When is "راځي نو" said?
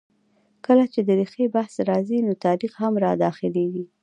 1.89-2.33